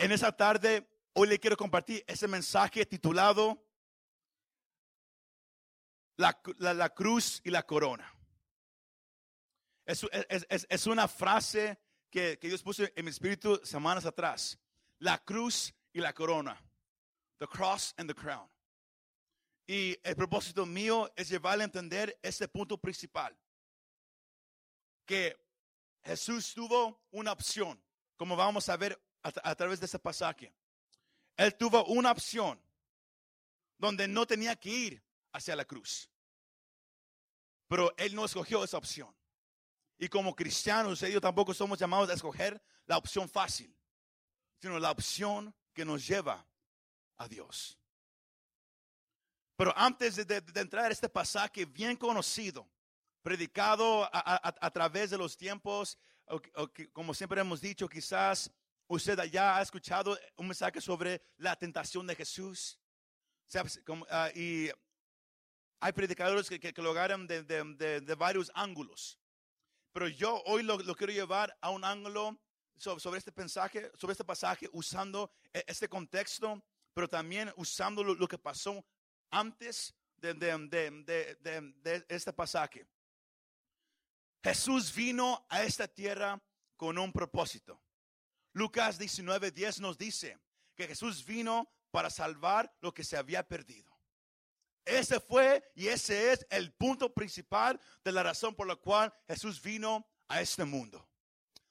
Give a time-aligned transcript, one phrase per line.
[0.00, 3.62] En esa tarde, hoy le quiero compartir ese mensaje titulado
[6.16, 8.10] La, la- cruz y la corona.
[9.84, 10.02] Es,
[10.48, 11.78] es- es- una frase
[12.10, 14.58] que, que Dios puso en mi espíritu semanas atrás.
[15.00, 16.58] La cruz y la corona.
[17.38, 18.50] The cross and the crown.
[19.66, 23.38] Y el propósito mío es llevarle a entender este punto principal.
[25.04, 25.36] Que
[26.04, 27.82] Jesús tuvo una opción,
[28.16, 30.52] como vamos a ver a, tra- a través de este pasaje.
[31.36, 32.60] Él tuvo una opción
[33.78, 35.02] donde no tenía que ir
[35.32, 36.10] hacia la cruz.
[37.68, 39.14] Pero él no escogió esa opción.
[39.98, 43.74] Y como cristianos, yo tampoco somos llamados a escoger la opción fácil,
[44.58, 46.46] sino la opción que nos lleva
[47.16, 47.78] a Dios.
[49.56, 52.68] Pero antes de, entrar a este pasaje bien conocido,
[53.22, 55.98] predicado a, través de los tiempos,
[56.92, 58.50] como siempre hemos dicho, quizás
[58.90, 62.78] usted ya ha escuchado un mensaje sobre la tentación de Jesús.
[64.10, 64.68] Ah, y
[65.78, 69.18] hay predicadores que, lo agarran de, varios ángulos.
[69.92, 72.36] Pero yo hoy lo, quiero llevar a un ángulo
[72.76, 78.38] sobre, este mensaje, sobre este pasaje, usando e- este contexto, pero también usando lo, que
[78.38, 78.84] pasó
[79.30, 82.86] antes de este pasaje.
[84.42, 86.40] Jesús vino a esta tierra
[86.76, 87.80] con un propósito.
[88.52, 90.38] Lucas 19:10 nos dice
[90.74, 93.90] que Jesús vino para salvar lo que se había perdido.
[94.84, 99.60] Ese fue y ese es el punto principal de la razón por la cual Jesús
[99.62, 101.06] vino a este mundo.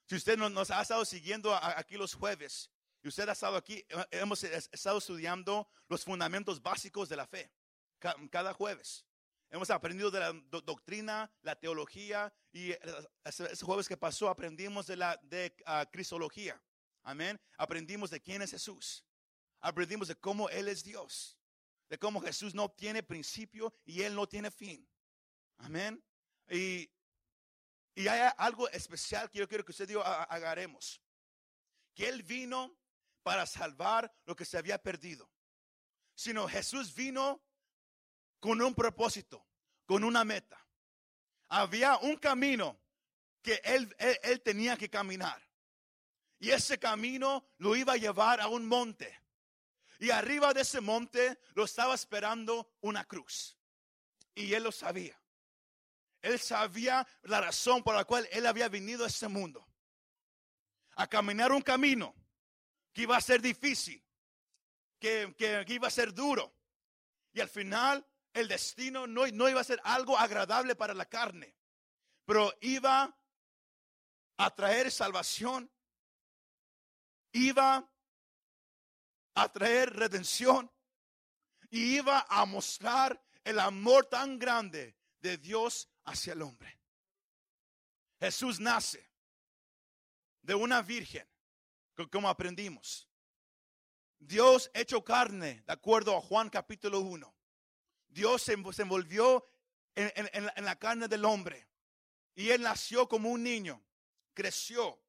[0.05, 2.69] Si usted no- nos ha estado siguiendo aquí los jueves
[3.03, 7.27] y usted ha estado aquí, eh, hemos es- estado estudiando los fundamentos básicos de la
[7.27, 7.51] fe
[7.99, 9.05] ca- cada jueves.
[9.51, 12.79] Hemos aprendido de la do- doctrina, la teología y eh,
[13.23, 15.55] ese, jueves que pasó aprendimos de la de
[15.91, 16.61] cristología.
[17.03, 17.39] Amén.
[17.57, 19.05] Aprendimos de quién es Jesús.
[19.61, 21.37] Aprendimos de cómo Él es Dios.
[21.89, 24.87] De cómo Jesús no tiene principio y Él no tiene fin.
[25.57, 26.03] Amén.
[26.49, 26.89] Y,
[27.95, 31.01] y hay algo especial que yo quiero que usted y yo ha- hagaremos.
[31.95, 32.77] Que Él vino
[33.23, 35.31] para salvar lo que se había perdido.
[36.15, 37.43] Sino Jesús vino
[38.39, 39.45] con un propósito,
[39.85, 40.65] con una meta.
[41.49, 42.79] Había un camino
[43.41, 45.48] que él, él tenía que caminar.
[46.39, 49.19] Y ese camino lo iba a llevar a un monte.
[49.99, 53.57] Y arriba de ese monte lo estaba esperando una cruz.
[54.33, 55.21] Y él lo sabía.
[56.21, 59.65] Él sabía la razón por la cual él había venido a este mundo.
[60.95, 62.15] A caminar un camino
[62.93, 64.03] que iba a ser difícil,
[64.99, 66.55] que, que- que iba a ser duro.
[67.33, 71.55] Y al final el destino no, no iba a ser algo agradable para la carne,
[72.25, 73.15] pero iba
[74.37, 75.69] a traer salvación,
[77.31, 77.89] iba
[79.35, 80.71] a traer redención
[81.69, 86.79] y iba a mostrar el amor tan grande de Dios hacia el hombre.
[88.19, 89.09] Jesús nace
[90.41, 91.27] de una virgen,
[91.95, 93.07] co- como aprendimos.
[94.17, 97.33] Dios hecho carne, de acuerdo a Juan capítulo 1.
[98.09, 99.47] Dios se env- se envolvió
[99.95, 100.11] en,
[100.55, 101.67] en la carne del hombre.
[102.35, 103.81] Y él nació como un niño,
[104.33, 104.99] creció.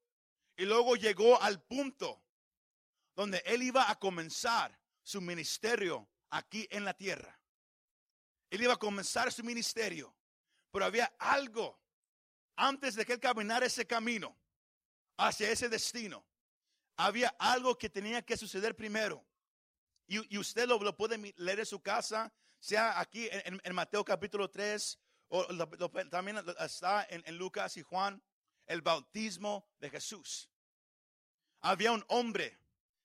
[0.57, 2.23] Y luego llegó al punto
[3.15, 7.39] donde él iba a comenzar su ministerio aquí en la tierra.
[8.49, 10.15] Él iba a comenzar su ministerio.
[10.71, 11.79] Pero había algo
[12.55, 14.37] antes de que él caminara ese camino
[15.17, 16.25] hacia ese destino.
[16.97, 19.25] Había algo que tenía que suceder primero.
[20.07, 25.53] Y, usted lo, puede leer en su casa, sea aquí en, Mateo capítulo 3, o
[25.53, 25.69] lo-
[26.09, 28.21] también está en Lucas y Juan,
[28.71, 30.49] el bautismo de Jesús.
[31.61, 32.57] Había un hombre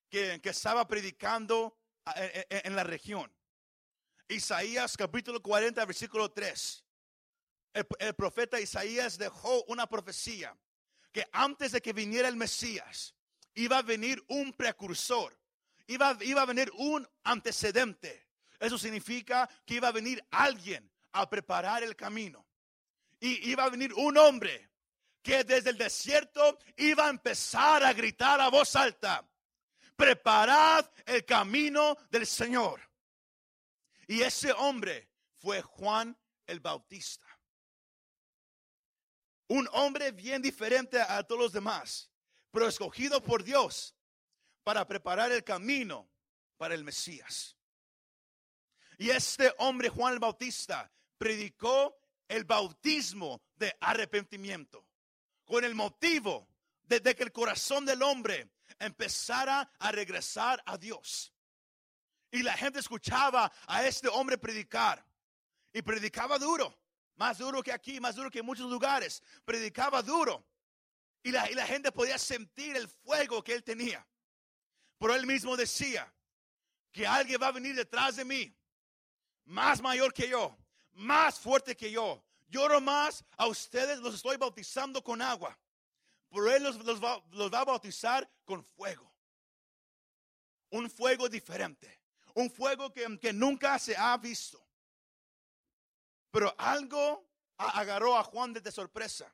[0.09, 3.33] que, que estaba predicando a- en, en- en la región.
[4.29, 6.85] Isaías capítulo 40, versículo 3.
[7.75, 10.57] El, el profeta Isaías dejó una profecía
[11.13, 13.15] que antes de que viniera el Mesías,
[13.55, 15.37] iba a venir un precursor,
[15.87, 18.27] iba, iba a venir un antecedente.
[18.59, 22.47] Eso significa que iba a venir alguien a preparar el camino.
[23.21, 24.69] Y iba a venir un hombre
[25.27, 29.29] que desde el desierto iba a empezar a gritar a voz alta,
[29.97, 32.81] preparad el camino del Señor.
[34.07, 37.27] Y ese hombre fue Juan el Bautista.
[39.49, 42.09] Un hombre bien diferente a todos los demás,
[42.53, 43.97] pero escogido por Dios
[44.63, 46.09] para preparar el camino
[46.57, 47.57] para el Mesías.
[48.97, 50.89] Y este hombre, Juan el Bautista,
[51.19, 54.86] predicó el bautismo de arrepentimiento
[55.47, 56.49] con el motivo
[56.83, 61.33] desde que el corazón del hombre empezara a regresar a Dios.
[62.31, 65.05] Y la gente escuchaba a este hombre predicar.
[65.73, 66.77] Y predicaba duro.
[67.15, 69.23] Más duro que aquí, más duro que en muchos lugares.
[69.45, 70.47] Predicaba duro.
[71.23, 74.07] Y la, y la gente podía sentir el fuego que él tenía.
[74.99, 76.13] Pero él mismo decía
[76.93, 78.55] que alguien va a venir detrás de mí.
[79.45, 80.57] Más mayor que yo.
[80.93, 82.26] Más fuerte que yo.
[82.49, 85.59] Yo más a ustedes los estoy bautizando con agua.
[86.31, 89.13] Pero Él los, va, a bautizar con fuego.
[90.71, 92.01] Un fuego diferente.
[92.35, 94.63] Un fuego que, que nunca se ha visto.
[96.31, 97.27] Pero algo
[97.57, 99.33] agarró a Juan de sorpresa.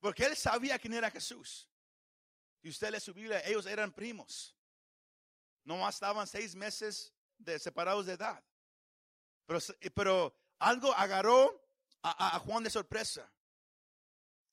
[0.00, 1.68] Porque él sabía quién era Jesús.
[2.62, 4.56] Y usted le subió, ellos eran primos.
[5.62, 8.42] No estaban seis meses de separados de edad.
[9.46, 9.60] Pero,
[9.94, 11.60] pero algo agarró
[12.02, 13.30] a, Juan de sorpresa.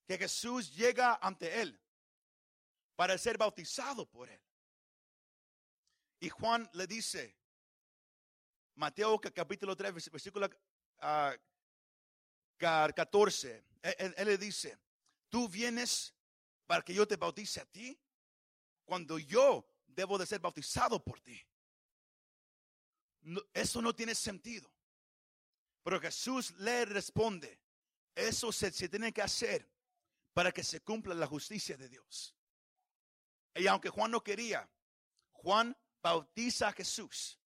[0.05, 1.79] Que Jesús llega ante él
[2.95, 4.41] para ser bautizado por él.
[6.19, 7.37] Y Juan le dice,
[8.75, 10.49] Mateo capítulo 3, versículo
[12.57, 14.79] 14, ah, él, él, le dice,
[15.29, 16.13] tú vienes
[16.65, 17.99] para que yo te bautice a ti,
[18.85, 21.39] cuando yo debo de ser bautizado por ti.
[23.53, 24.71] eso no tiene sentido.
[25.87, 27.61] Pero Jesús le responde,
[28.13, 29.65] eso se, tiene que hacer
[30.33, 32.35] para que se cumpla la justicia de Dios.
[33.55, 34.69] Y aunque Juan no quería,
[35.31, 37.39] Juan bautiza a Jesús.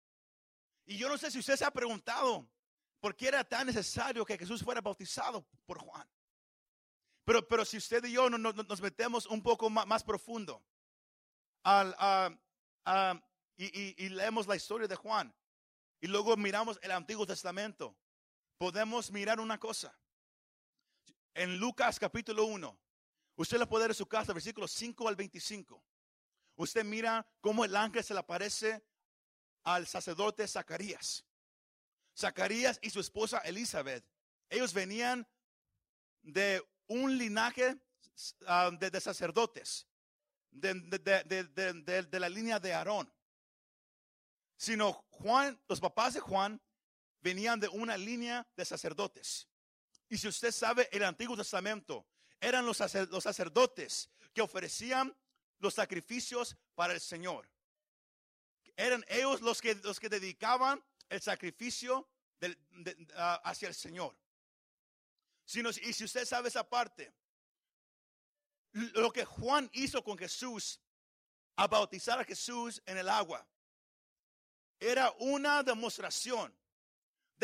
[0.88, 2.49] Y yo no sé si usted se ha preguntado
[2.99, 6.09] por qué era tan necesario que Jesús fuera bautizado por Juan.
[7.23, 10.65] Pero, pero si usted y yo nos metemos un poco más, profundo
[11.61, 12.41] al,
[13.55, 15.31] y leemos la historia de Juan
[15.99, 17.95] y luego miramos el Antiguo Testamento,
[18.61, 19.91] podemos mirar una cosa.
[21.33, 22.79] En Lucas capítulo 1,
[23.37, 25.83] usted lo puede ver en su casa, versículos 5 al 25.
[26.57, 28.85] Usted mira cómo el ángel se le aparece
[29.63, 31.25] al sacerdote Zacarías.
[32.15, 34.05] Zacarías y su esposa Elizabeth,
[34.47, 35.27] ellos venían
[36.21, 37.81] de un linaje
[38.45, 39.87] ah, de, sacerdotes,
[40.51, 43.11] de, de, la línea de Aarón.
[44.55, 46.61] Sino Juan, los papás de Juan
[47.21, 49.47] venían de una línea de sacerdotes.
[50.09, 52.07] Y si usted sabe, el Antiguo Testamento
[52.39, 55.15] eran los, sacerdotes que ofrecían
[55.59, 57.50] los sacrificios para el Señor.
[58.75, 62.09] Eran ellos los que, los que dedicaban el sacrificio
[63.15, 64.18] ah, hacia el Señor.
[65.53, 67.13] y si usted sabe esa parte,
[68.71, 70.79] lo que Juan hizo con Jesús,
[71.57, 73.45] a bautizar a Jesús en el agua,
[74.79, 76.53] era una demostración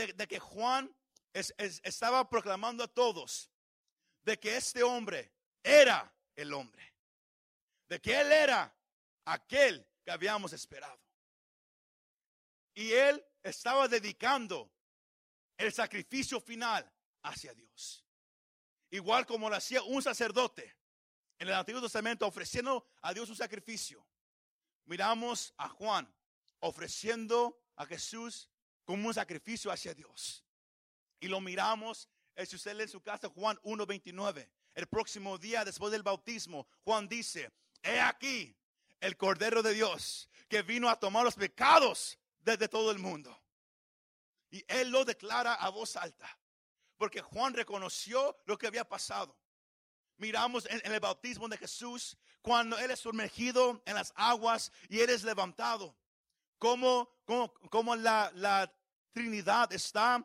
[0.06, 0.96] de, que Juan
[1.34, 3.50] estaba proclamando a todos
[4.24, 5.32] de que este hombre
[5.64, 6.94] era el hombre,
[7.88, 8.74] de que él era
[9.26, 11.00] aquel que habíamos esperado.
[12.76, 14.72] Y él estaba dedicando
[15.58, 16.90] el sacrificio final
[17.24, 18.06] hacia Dios.
[18.92, 20.76] Igual como lo hacía un sacerdote
[21.40, 24.06] en el Antiguo Testamento ofreciendo a Dios un sacrificio.
[24.86, 26.14] Miramos a Juan
[26.60, 28.50] ofreciendo a Jesús
[28.88, 30.46] como un sacrificio hacia Dios.
[31.20, 35.66] Y lo miramos, eh, si usted lee en su casa Juan 1.29, el próximo día
[35.66, 37.52] después del bautismo, Juan dice,
[37.84, 38.56] he aquí
[39.02, 43.38] el Cordero de Dios que vino a tomar los pecados desde todo el mundo.
[44.52, 46.40] Y él lo declara a voz alta,
[46.96, 49.38] porque Juan reconoció lo que había pasado.
[50.16, 55.10] Miramos en, el bautismo de Jesús, cuando él es sumergido en las aguas y él
[55.10, 55.98] es levantado.
[56.58, 57.10] Como,
[57.98, 58.74] la,
[59.18, 60.24] Trinidad está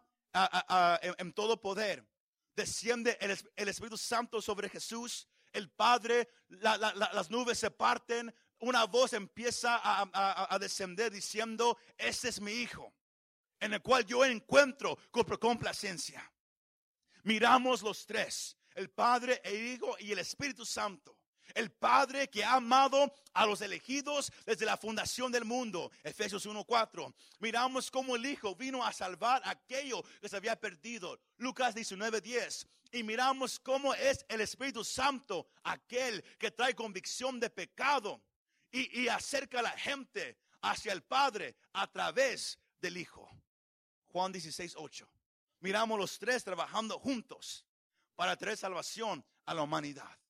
[1.17, 2.07] en, todo poder.
[2.55, 9.81] Desciende el, Espíritu Santo sobre Jesús, el Padre, las nubes se parten, una voz empieza
[9.83, 12.95] a, descender diciendo, este es mi Hijo,
[13.61, 14.99] en el cual yo encuentro
[15.41, 16.31] complacencia.
[17.23, 21.19] Miramos los tres, el Padre, el Hijo y el Espíritu Santo
[21.55, 25.91] el Padre que ha amado a los elegidos desde la fundación del mundo.
[26.03, 27.15] Efesios 1:4.
[27.39, 31.19] Miramos cómo el Hijo vino a salvar aquello que se había perdido.
[31.39, 32.67] Lucas 19:10.
[32.93, 38.23] Y miramos cómo es el Espíritu Santo aquel que trae convicción de pecado
[38.71, 43.29] y, y acerca a la gente hacia el Padre a través del Hijo.
[44.09, 45.09] Juan 16:8.
[45.61, 47.65] Miramos los tres trabajando juntos
[48.15, 50.22] para traer salvación a la humanidad.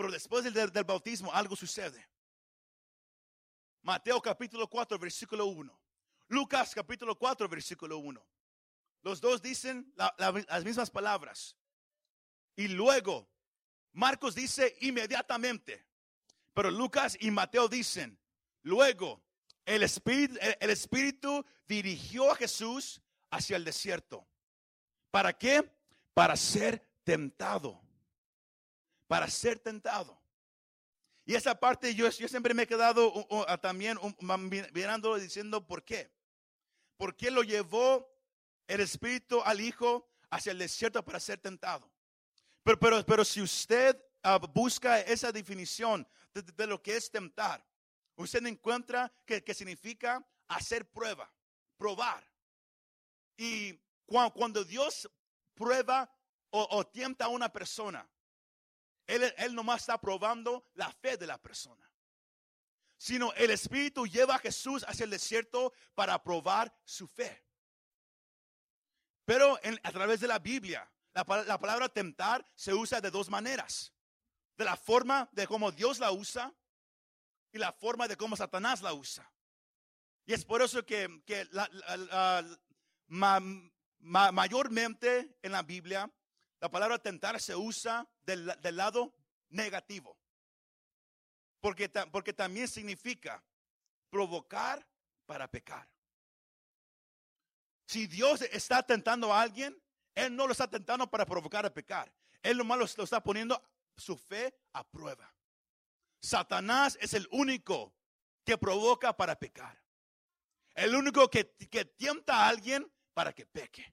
[0.00, 2.08] Pero después del, bautismo algo sucede.
[3.82, 5.78] Mateo capítulo 4, versículo 1.
[6.28, 8.26] Lucas capítulo 4, versículo 1.
[9.02, 11.54] Los dos dicen las mismas palabras.
[12.56, 13.28] Y luego
[13.92, 15.86] Marcos dice inmediatamente.
[16.54, 18.18] Pero Lucas y Mateo dicen,
[18.62, 19.22] luego
[19.66, 24.26] el espíritu, el espíritu dirigió a Jesús hacia el desierto.
[25.10, 25.70] ¿Para qué?
[26.14, 27.89] Para ser tentado.
[29.10, 30.16] Para ser tentado.
[31.24, 33.12] Y esa parte yo, siempre me he quedado
[33.60, 33.98] también
[34.72, 36.08] mirando diciendo por qué.
[36.96, 38.08] ¿Por qué lo llevó
[38.68, 41.90] el Espíritu al Hijo hacia el desierto para ser tentado?
[42.62, 47.66] Pero, pero, pero si usted ah, busca esa definición de, lo que es temptar,
[48.14, 51.28] usted encuentra que, que significa hacer prueba,
[51.76, 52.24] probar.
[53.36, 53.76] Y
[54.06, 55.10] cuando, cuando Dios
[55.54, 56.08] prueba
[56.50, 58.08] o, o, tienta a una persona,
[59.10, 61.90] él, él nomás está probando la fe de la persona
[63.00, 67.46] sino el Espíritu lleva a Jesús hacia el desierto para probar su fe.
[69.24, 73.94] Pero a través de la Biblia, la, la, palabra tentar se usa de dos maneras.
[74.54, 76.54] De la forma de cómo Dios la usa
[77.50, 79.32] y la forma de cómo Satanás la usa.
[80.26, 81.48] Y es por eso que, que
[83.98, 86.12] mayormente en la Biblia
[86.60, 89.14] la palabra tentar se usa del, del lado
[89.48, 90.16] negativo.
[91.60, 93.42] Porque, porque también significa
[94.10, 94.86] provocar
[95.26, 95.88] para pecar.
[97.86, 99.76] Si Dios está tentando a alguien,
[100.14, 102.12] Él no lo está tentando para provocar a pecar.
[102.42, 103.62] Él lo malo lo está poniendo
[103.96, 105.34] su fe a prueba.
[106.20, 107.94] Satanás es el único
[108.44, 109.82] que provoca para pecar.
[110.74, 113.92] El único que, que tienta a alguien para que peque,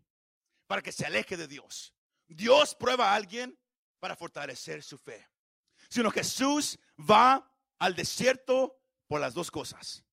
[0.68, 1.97] para que se aleje de Dios.
[2.28, 3.58] Dios prueba a alguien
[4.00, 5.28] para fortalecer su fe.
[5.90, 10.04] Sino Jesús va al desierto por las dos cosas.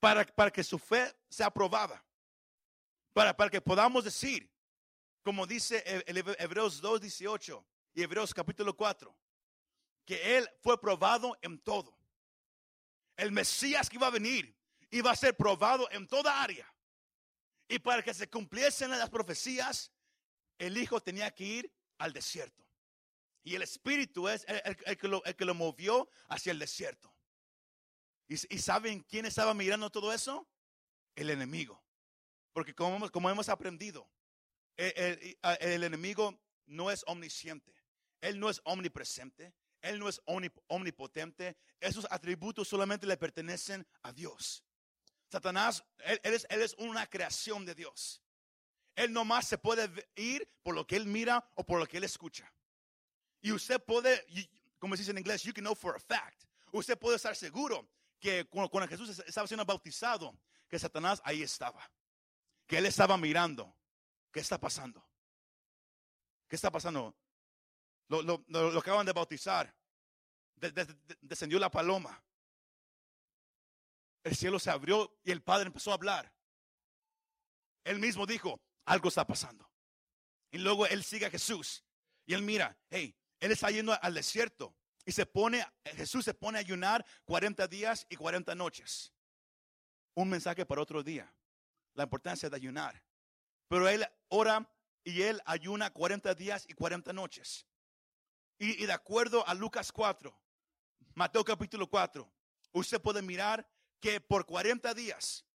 [0.00, 2.04] Para, para que su fe sea probada.
[3.12, 4.50] Para, para que podamos decir,
[5.22, 9.16] como dice el Hebreos 2, 18 y Hebreos capítulo 4,
[10.04, 11.98] que Él fue probado en todo.
[13.16, 14.56] El Mesías que iba a venir
[14.90, 16.72] iba a ser probado en toda área.
[17.68, 19.90] Y para que se cumpliesen las profecías,
[20.58, 22.64] el Hijo tenía que ir al desierto.
[23.42, 27.14] Y el Espíritu es el, que, lo, que, lo, movió hacia el desierto.
[28.28, 30.48] ¿Y, saben quién estaba mirando todo eso?
[31.14, 31.80] El enemigo.
[32.52, 34.10] Porque como, como hemos aprendido,
[34.76, 36.36] el, el, enemigo
[36.66, 37.72] no es omnisciente.
[38.20, 39.54] Él no es omnipresente.
[39.80, 40.20] Él no es
[40.66, 41.56] omnipotente.
[41.78, 44.64] Esos atributos solamente le pertenecen a Dios.
[45.30, 48.22] Satanás, él, es, él es una creación de Dios.
[48.96, 52.04] Él nomás se puede ir por lo que él mira o por lo que él
[52.04, 52.50] escucha.
[53.42, 54.26] Y usted puede,
[54.78, 56.44] como se dice en inglés, you can know for a fact.
[56.72, 57.88] Usted puede estar seguro
[58.18, 60.34] que cuando, Jesús estaba siendo bautizado,
[60.66, 61.88] que Satanás ahí estaba.
[62.66, 63.76] Que él estaba mirando.
[64.32, 65.06] ¿Qué está pasando?
[66.48, 67.14] ¿Qué está pasando?
[68.08, 69.72] Lo, acaban de bautizar.
[71.20, 72.22] descendió la paloma.
[74.24, 76.32] El cielo se abrió y el Padre empezó a hablar.
[77.84, 79.68] Él mismo dijo, algo está pasando.
[80.50, 81.84] Y luego él sigue a Jesús.
[82.24, 84.74] Y él mira, hey, él está yendo al desierto
[85.04, 89.12] y se pone, Jesús se pone a ayunar 40 días y 40 noches.
[90.14, 91.32] Un mensaje para otro día.
[91.94, 93.02] La importancia de ayunar.
[93.68, 94.68] Pero él ora
[95.04, 97.66] y él ayuna 40 días y 40 noches.
[98.58, 100.36] Y, y de acuerdo a Lucas 4,
[101.14, 102.30] Mateo capítulo 4,
[102.72, 103.68] usted puede mirar
[104.00, 105.45] que por 40 días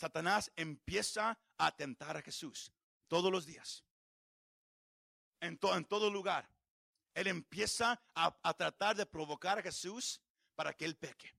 [0.00, 2.72] Satanás empieza a tentar a Jesús
[3.06, 3.84] todos los días.
[5.40, 6.48] En, todo lugar.
[7.12, 10.22] Él empieza a, tratar de provocar a Jesús
[10.54, 11.34] para que él peque.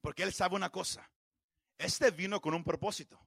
[0.00, 1.10] Porque él sabe una cosa.
[1.76, 3.20] Este vino con un propósito.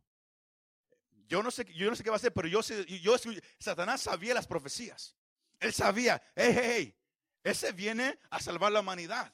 [1.28, 3.16] Yo no sé, yo no sé qué va a hacer, pero yo, yo,
[3.60, 5.16] Satanás sabía las profecías.
[5.60, 6.98] Él sabía, hey, hey, hey,
[7.44, 9.32] ese viene a salvar la humanidad.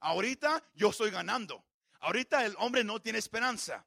[0.00, 1.64] Ahorita yo estoy ganando.
[2.00, 3.86] Ahorita el hombre no tiene esperanza.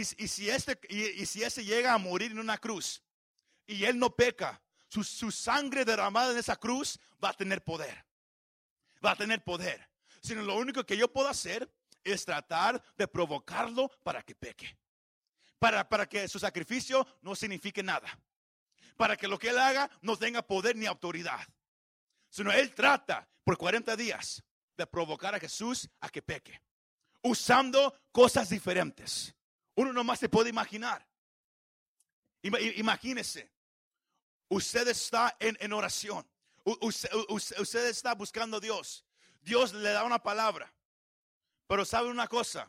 [0.00, 3.02] Y, si, este, y si ese llega a morir en una cruz
[3.66, 8.04] y él no peca, su, sangre derramada en esa cruz va a tener poder.
[9.04, 9.88] Va a tener poder.
[10.22, 11.70] Sino lo único que yo puedo hacer
[12.02, 14.76] es tratar de provocarlo para que peque.
[15.58, 18.08] Para, para que su sacrificio no signifique nada.
[18.96, 21.46] Para que lo que él haga no tenga poder ni autoridad.
[22.28, 24.42] Sino él trata por 40 días
[24.76, 26.60] de provocar a Jesús a que peque.
[27.22, 29.34] Usando cosas diferentes.
[29.74, 31.06] Uno nomás se puede imaginar.
[32.42, 33.50] Imagínese
[34.48, 36.26] Usted está en, oración.
[36.64, 39.04] Usted, está buscando a Dios.
[39.40, 40.72] Dios le da una palabra.
[41.68, 42.68] Pero sabe una cosa.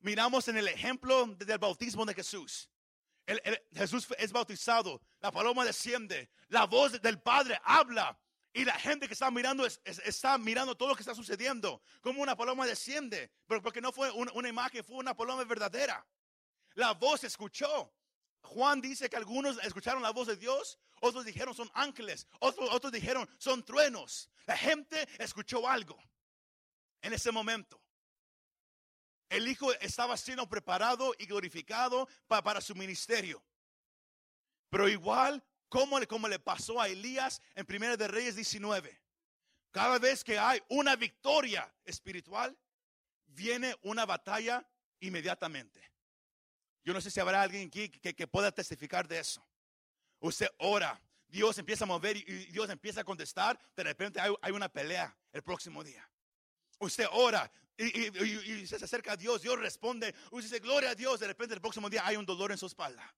[0.00, 2.70] Miramos en el ejemplo del bautismo de Jesús.
[3.74, 5.02] Jesús es bautizado.
[5.20, 6.30] La paloma desciende.
[6.48, 8.18] La voz del Padre habla.
[8.54, 11.82] Y la gente que está mirando es- es- está mirando todo lo que está sucediendo.
[12.00, 13.30] Como una paloma desciende.
[13.46, 16.06] Pero porque no fue una imagen, fue una paloma verdadera.
[16.74, 17.92] La voz escuchó.
[18.42, 22.92] Juan dice que algunos escucharon la voz de Dios, otros dijeron son ángeles, otros, otros
[22.92, 24.28] dijeron son truenos.
[24.46, 25.98] La gente escuchó algo
[27.00, 27.80] en ese momento.
[29.30, 33.42] El Hijo estaba siendo preparado y glorificado pa- para su ministerio.
[34.68, 39.00] Pero igual, como le, como le pasó a Elías en Primera de Reyes 19,
[39.70, 42.56] cada vez que hay una victoria espiritual,
[43.26, 44.64] viene una batalla
[45.00, 45.90] inmediatamente.
[46.84, 49.46] Yo no sé si habrá alguien aquí que, que pueda testificar de eso.
[50.20, 54.52] Usted ora, Dios empieza a mover y, Dios empieza a contestar, de repente hay, hay
[54.52, 56.08] una pelea el próximo día.
[56.78, 61.26] Usted ora y, se acerca a Dios, Dios responde, usted dice gloria a Dios, de
[61.26, 63.14] repente el próximo día hay un dolor en su espalda.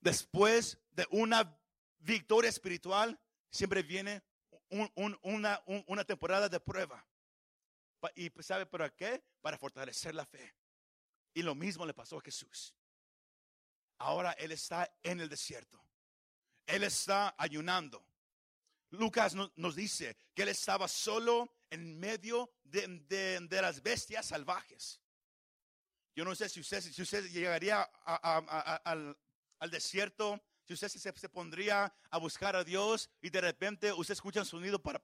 [0.00, 1.56] Después de una
[1.98, 3.18] victoria espiritual,
[3.50, 4.22] siempre viene
[4.70, 7.06] un- un- una, un- una temporada de prueba.
[8.14, 9.22] ¿Y sabe para qué?
[9.42, 10.54] Para fortalecer la fe.
[11.34, 12.74] Y lo mismo le pasó a Jesús.
[13.98, 15.82] Ahora Él está en el desierto.
[16.66, 18.04] Él está ayunando.
[18.90, 25.00] Lucas no- nos dice que Él estaba solo en medio de, de- las bestias salvajes.
[26.16, 29.16] Yo no sé si usted, si llegaría al,
[29.58, 34.12] al desierto, si usted se, se pondría a buscar a Dios y de repente usted
[34.14, 35.00] escucha un sonido para,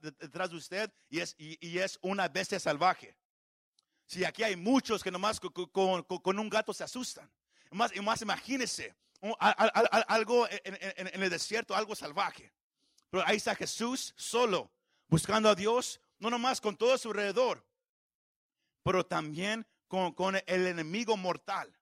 [0.00, 3.16] detrás de usted y es, y es una bestia salvaje.
[4.10, 7.30] Si aquí hay muchos que nomás co- co- con, con- un gato se asustan.
[7.70, 8.92] Más, más imagínense
[10.08, 12.52] algo en, el desierto, algo salvaje.
[13.08, 14.68] Pero ahí está Jesús solo,
[15.06, 17.64] buscando a Dios, no nomás con todo su alrededor,
[18.82, 21.72] pero también con, con el enemigo mortal,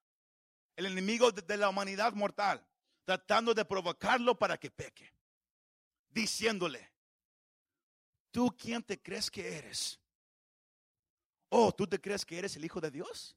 [0.76, 2.62] el enemigo de, de la humanidad mortal,
[3.06, 5.14] tratando de provocarlo para que peque,
[6.11, 6.92] diciéndole,
[8.30, 9.99] ¿tú quién te crees que eres?
[11.50, 13.37] Oh, ¿tú te crees que eres el Hijo de Dios?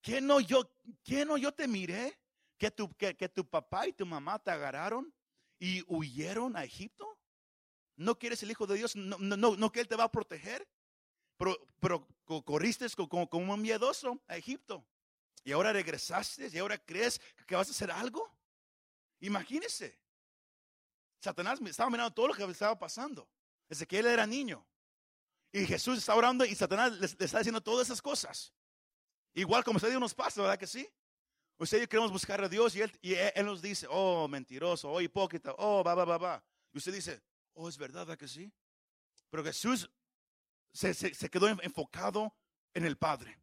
[0.00, 0.70] ¿Qué no yo,
[1.04, 2.18] qué no yo te miré?
[2.58, 5.12] ¿Que tu, que, que tu papá y tu mamá te agarraron
[5.58, 7.18] y huyeron a Egipto?
[7.96, 8.96] ¿No quieres el Hijo de Dios?
[8.96, 10.66] ¿No, no, no, que Él te va a proteger?
[11.36, 14.84] Pero, pero co- corriste co- como, como un miedoso a Egipto.
[15.44, 18.32] Y ahora regresaste y ahora crees que vas a hacer algo.
[19.20, 20.00] Imagínese.
[21.20, 23.28] Satanás estaba mirando todo lo que estaba pasando.
[23.68, 24.66] Desde que él era niño.
[25.52, 28.54] Y Jesús está orando y Satanás le, está diciendo todas esas cosas.
[29.34, 30.88] Igual como usted nos pasa, ¿verdad que sí?
[31.58, 32.92] Usted y yo queremos buscar a Dios y él,
[33.44, 36.44] nos dice, oh, mentiroso, oh, hipócrita, oh, va, va, va, va.
[36.72, 38.50] Y usted dice, oh, es verdad, ¿verdad que sí?
[39.30, 39.90] Pero Jesús
[40.72, 42.34] se, se- quedó en- enfocado
[42.72, 43.38] en el Padre.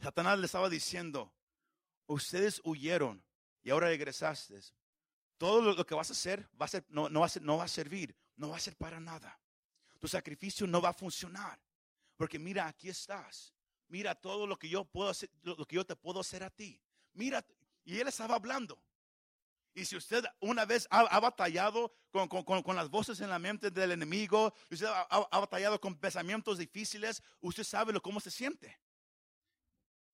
[0.00, 1.32] Satanás le estaba diciendo,
[2.06, 3.22] ustedes huyeron
[3.62, 4.60] y ahora regresaste.
[5.36, 8.50] Todo lo, que vas a hacer, ser, va a ser- no va a servir, no
[8.50, 9.41] va a ser para nada.
[10.02, 11.60] Tu sacrificio no va a funcionar.
[12.16, 13.54] Porque mira, aquí estás.
[13.86, 16.80] Mira todo lo que yo puedo hacer, lo, que yo te puedo hacer a ti.
[17.12, 17.46] Mira,
[17.84, 18.82] y él estaba hablando.
[19.74, 23.70] Y si usted una vez ha, batallado con, con- con- las voces en la mente
[23.70, 28.76] del enemigo, usted ha, batallado con pensamientos difíciles, usted sabe lo, cómo se siente.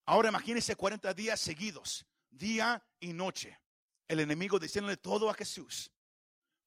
[0.05, 3.59] Ahora imagínese 40 días seguidos, día y noche.
[4.07, 5.91] El enemigo diciéndole todo a Jesús.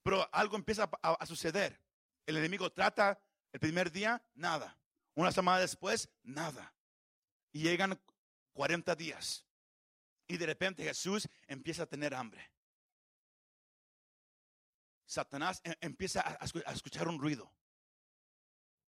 [0.03, 1.81] Pero algo empieza a suceder.
[2.27, 3.21] El enemigo trata
[3.53, 4.79] el primer día, nada.
[5.15, 6.75] Una semana después, nada.
[7.53, 8.01] Y llegan
[8.53, 9.45] 40 días.
[10.27, 12.51] Y de repente Jesús empieza a tener hambre.
[15.07, 17.53] Satanás em- empieza a, a escu- a escuchar un ruido.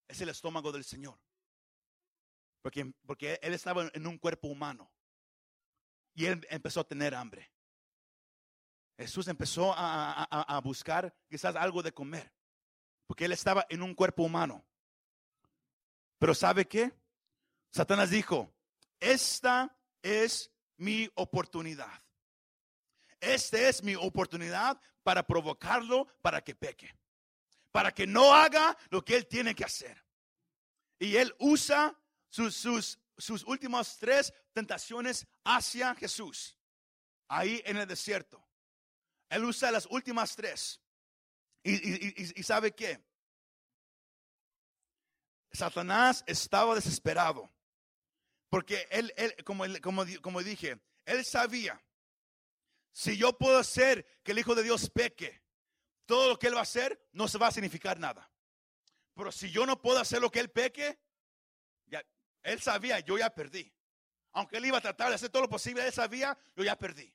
[0.07, 1.17] Es el estómago del Señor.
[2.61, 4.91] Porque, porque él estaba en un cuerpo humano.
[6.13, 7.49] Y él empezó a tener hambre.
[8.97, 12.33] Jesús empezó a- a- a buscar quizás algo de comer.
[13.09, 14.63] Porque él estaba en un cuerpo humano.
[16.19, 16.93] Pero ¿sabe qué?
[17.71, 18.53] Satanás dijo,
[18.99, 22.03] esta es mi oportunidad.
[23.19, 26.95] Esta es mi oportunidad para provocarlo para que peque.
[27.71, 30.05] Para que no haga lo que él tiene que hacer.
[30.99, 36.55] Y él usa sus, sus, sus últimas tres tentaciones hacia Jesús.
[37.27, 38.47] Ahí en el desierto.
[39.29, 40.79] Él usa las últimas tres.
[41.63, 43.03] Y, sabe qué?
[45.51, 47.51] Satanás estaba desesperado.
[48.49, 51.83] Porque él, él como, como, como dije, él sabía,
[52.91, 55.41] si yo puedo hacer que el Hijo de Dios peque,
[56.05, 58.31] todo lo que él va a hacer no se va a significar nada.
[59.13, 60.99] Pero si yo no puedo hacer lo que él peque,
[61.85, 62.03] ya,
[62.41, 63.71] él sabía, yo ya perdí.
[64.31, 67.13] Aunque él iba a tratar de hacer todo lo posible, él sabía, yo ya perdí.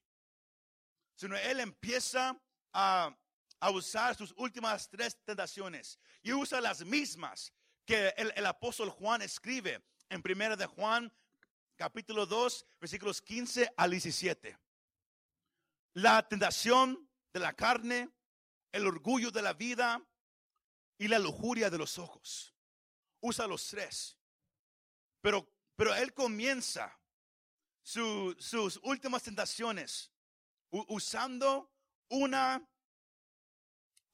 [1.15, 2.41] Sino él empieza
[2.73, 3.17] a,
[3.65, 7.53] a- usar sus últimas tres tentaciones y usa las mismas
[7.87, 11.13] que el, el apóstol Juan escribe en primera de Juan
[11.77, 14.59] capítulo 2 versículos 15 al 17.
[15.95, 18.11] La tentación de la carne,
[18.73, 20.03] el orgullo de la vida
[20.99, 22.55] y la lujuria de los ojos.
[23.21, 24.17] Usa los tres.
[25.21, 26.99] Pero, pero él comienza
[27.83, 30.11] sus últimas tentaciones
[30.71, 31.71] usando
[32.09, 32.67] una,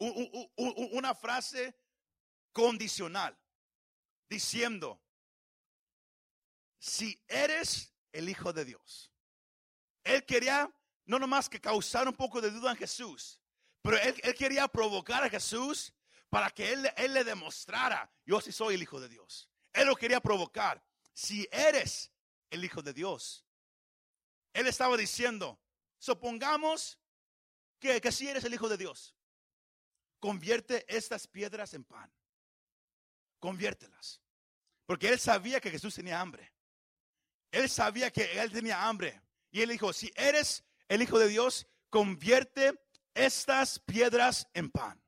[0.00, 1.76] una frase
[2.52, 3.38] condicional,
[4.28, 5.00] diciendo,
[6.78, 9.12] si eres el Hijo de Dios.
[10.02, 10.72] Él quería
[11.04, 13.40] no nomás que causar un poco de duda en Jesús,
[13.82, 15.92] pero él, quería provocar a Jesús
[16.28, 19.50] para que él, él, le demostrara, yo sí soy el Hijo de Dios.
[19.72, 20.82] Él lo quería provocar.
[21.12, 22.12] Si eres
[22.50, 23.44] el Hijo de Dios.
[24.52, 25.60] Él estaba diciendo,
[25.98, 26.98] supongamos
[27.78, 29.16] que, que si eres el Hijo de Dios,
[30.20, 32.12] convierte estas piedras en pan.
[33.38, 34.20] Conviértelas.
[34.87, 36.52] Porque él sabía que Jesús tenía hambre.
[37.50, 39.20] Él sabía que él tenía hambre.
[39.50, 42.78] Y él dijo, si eres el Hijo de Dios, convierte
[43.14, 45.02] estas piedras en pan.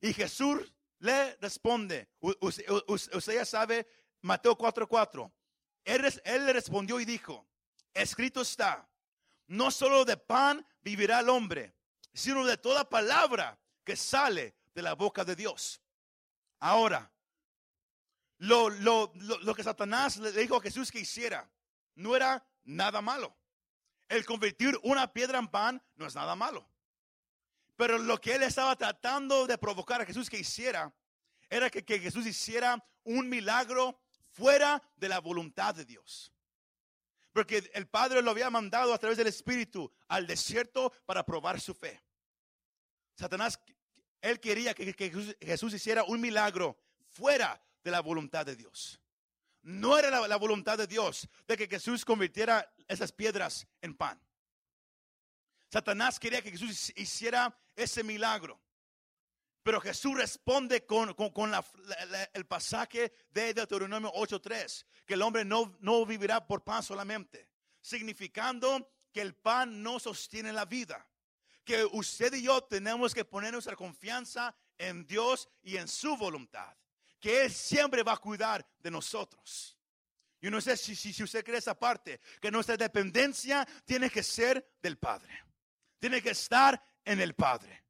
[0.00, 3.86] Y Jesús le responde, usted ya sabe,
[4.22, 5.32] Mateo 4:4.
[5.84, 7.48] Él, él le respondió y dijo,
[7.94, 8.88] escrito está,
[9.46, 11.77] no solo de pan vivirá el hombre,
[12.12, 15.80] sino de toda palabra que sale de la boca de Dios.
[16.60, 17.10] Ahora,
[18.38, 21.50] lo, lo, lo, que Satanás le dijo a Jesús que hiciera
[21.96, 23.36] no era nada malo.
[24.08, 26.68] El convertir una piedra en pan no es nada malo.
[27.76, 30.92] Pero lo que él estaba tratando de provocar a Jesús que hiciera
[31.50, 36.32] era que, que Jesús hiciera un milagro fuera de la voluntad de Dios.
[37.38, 41.72] Porque el Padre lo había mandado a través del Espíritu al desierto para probar su
[41.72, 42.02] fe.
[43.14, 43.60] Satanás,
[44.20, 44.92] él quería que,
[45.40, 49.00] Jesús hiciera un milagro fuera de la voluntad de Dios.
[49.62, 54.20] No era la, voluntad de Dios de que Jesús convirtiera esas piedras en pan.
[55.70, 58.60] Satanás quería que Jesús hiciera ese milagro.
[59.68, 61.14] Pero Jesús responde con,
[62.32, 67.50] el pasaje de Deuteronomio 8.3, que el hombre no, no vivirá por pan solamente,
[67.82, 71.06] significando que el pan no sostiene la vida,
[71.66, 76.74] que usted y yo tenemos que poner nuestra confianza en Dios y en su voluntad
[77.20, 79.76] que Él siempre va a cuidar de nosotros.
[80.40, 84.78] Yo no sé si, si, usted cree esa parte, que nuestra dependencia tiene que ser
[84.80, 85.44] del Padre.
[85.98, 87.87] Tiene que estar en el Padre.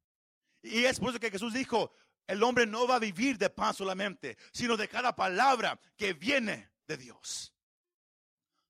[0.61, 1.93] Y es por eso que Jesús dijo,
[2.27, 6.71] el hombre no va a vivir de pan solamente, sino de cada palabra que viene
[6.87, 7.53] de Dios.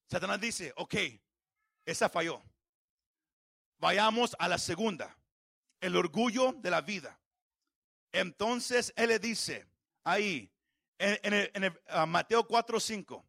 [0.10, 0.96] Satanás dice, ok,
[1.86, 2.42] esa falló.
[3.78, 5.18] Vayamos a la segunda,
[5.80, 7.20] el orgullo de la vida.
[8.12, 9.68] Entonces Él le dice,
[10.04, 10.52] ahí,
[10.98, 13.26] en, ah, Mateo 4, 5.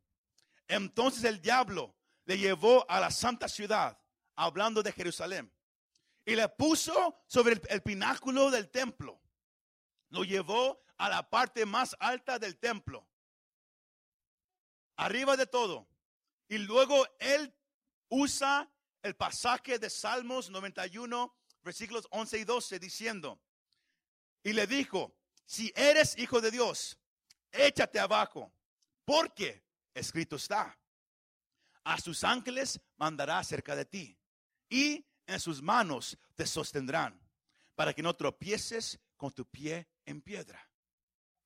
[0.68, 1.94] Entonces el diablo
[2.24, 3.98] le llevó a la santa ciudad,
[4.36, 5.52] hablando de Jerusalén,
[6.24, 9.20] y le puso sobre el, pináculo del templo.
[10.10, 13.08] Lo llevó a la parte más alta del templo,
[14.96, 15.88] arriba de todo.
[16.48, 17.54] Y luego él
[18.08, 18.70] usa
[19.02, 23.40] el pasaje de Salmos 91, versículos 11 y 12, diciendo,
[24.42, 25.14] y le dijo,
[25.46, 26.98] si eres hijo de Dios,
[27.52, 28.52] échate abajo,
[29.04, 30.78] porque escrito está,
[31.84, 34.18] a sus ángeles mandará cerca de ti
[34.68, 37.20] y en sus manos te sostendrán
[37.74, 40.68] para que no tropieces con tu pie en piedra.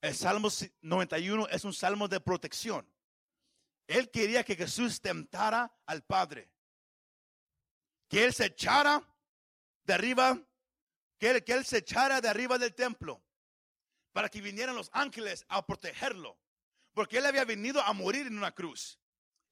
[0.01, 0.49] El Salmo
[0.83, 2.87] 91 es un salmo de protección.
[3.87, 6.51] Él quería que Jesús tentara al Padre.
[8.09, 9.03] Que Él se echara
[9.85, 10.39] de arriba,
[11.19, 13.23] que él, que él se echara de arriba del templo
[14.13, 16.39] para que vinieran los ángeles a protegerlo.
[16.93, 19.01] Porque él había venido a morir en una cruz.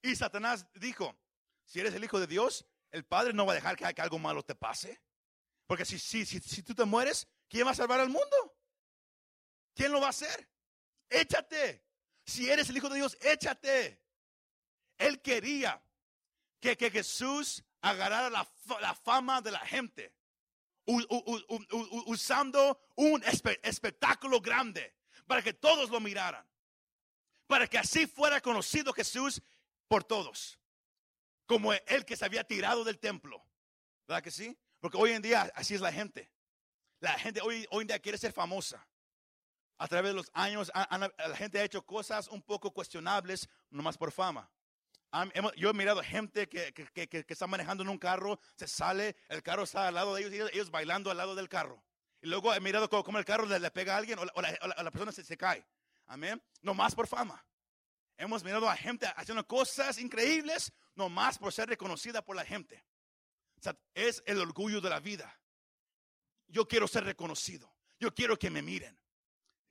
[0.01, 1.17] Y Satanás dijo,
[1.65, 4.43] si eres el Hijo de Dios, el Padre no va a dejar que, algo malo
[4.43, 5.01] te pase.
[5.67, 8.57] Porque si, si, si, si tú te mueres, ¿quién va a salvar al mundo?
[9.75, 10.49] ¿Quién lo va a hacer?
[11.09, 11.85] Échate.
[12.25, 14.01] Si eres el Hijo de Dios, échate.
[14.99, 15.83] Él quería
[16.61, 18.49] que, que Jesús agarrara la,
[18.81, 20.15] la, fama de la gente
[22.07, 24.95] usando un espectáculo grande
[25.27, 26.47] para que todos lo miraran.
[27.47, 29.43] Para que así fuera conocido Jesús
[29.89, 30.59] por todos.
[31.53, 33.45] Como el que se había tirado del templo.
[34.07, 34.59] ¿Verdad que sí?
[34.81, 36.31] Porque hoy en día así es la gente.
[37.01, 38.87] La gente hoy, hoy en día quiere ser famosa.
[39.79, 44.13] A través de los años la gente ha hecho cosas un poco cuestionables nomás por
[44.13, 44.51] fama
[45.57, 49.43] yo he mirado gente que, que, que, está manejando en un carro, se sale, el
[49.43, 51.85] carro está al lado de ellos y ellos bailando al lado del carro.
[52.23, 54.83] Y luego he mirado cómo, el carro le, le pega a alguien o la- o
[54.83, 55.67] la persona se, se cae.
[56.07, 56.43] Amén.
[56.63, 57.45] No más por fama.
[58.17, 62.85] Hemos mirado a gente haciendo cosas increíbles, no más por ser reconocida por la gente.
[63.95, 65.41] Es el orgullo de la vida.
[66.49, 67.73] Yo quiero ser reconocido.
[67.99, 68.99] Yo quiero que me miren.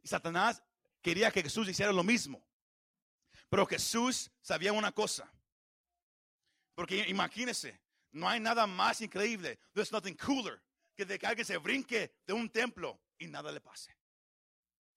[0.01, 0.63] Y Satanás
[1.01, 2.43] quería que Jesús hiciera lo mismo.
[3.49, 5.31] Pero Jesús sabía una cosa.
[6.73, 9.59] Porque imagínense, no hay nada más increíble.
[9.73, 10.61] There's nothing cooler
[10.95, 13.95] que de que alguien se brinque de un templo y nada le pase.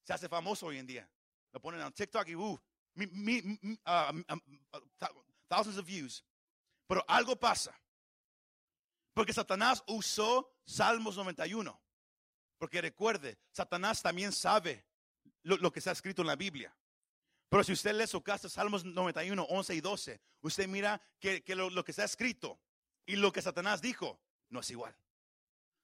[0.02, 1.10] Se hace famoso hoy en día.
[1.52, 2.60] Lo ponen en TikTok y uh,
[2.94, 3.06] mi-
[3.42, 4.22] mi- uh,
[4.98, 6.24] thou- thousands of views.
[6.86, 7.78] Pero algo pasa.
[9.14, 11.80] Porque Satanás usó Salmos 91.
[12.58, 14.84] Porque recuerde, Satanás también sabe
[15.42, 16.76] lo, que está escrito en la Biblia.
[17.48, 21.84] Pero si usted lee su casa, Salmos 91, 11 y 12, usted mira que, lo,
[21.84, 22.60] que está escrito
[23.06, 24.96] y lo que Satanás dijo no es igual.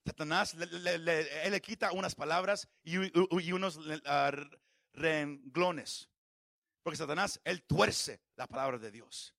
[0.05, 2.97] Satanás le, quita unas palabras y,
[3.43, 4.33] y unos ah,
[4.95, 6.10] renglones.
[6.83, 9.35] Porque Satanás, él tuerce la palabra de Dios.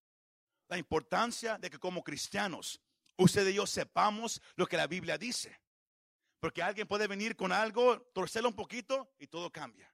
[0.68, 2.80] La importancia de que como cristianos,
[3.18, 5.60] usted y yo sepamos lo que la Biblia dice.
[6.40, 9.94] Porque alguien puede venir con algo, torcerlo un poquito y todo cambia.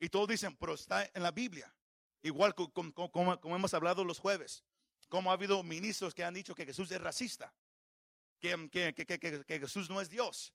[0.00, 1.74] Y todos dicen, pero está en la Biblia.
[2.22, 4.64] Igual co- com- com- como, como hemos hablado los jueves.
[5.08, 7.54] Como ha habido ministros que han dicho que Jesús es racista.
[8.40, 10.54] Que, que- que- que- Jesús no es Dios.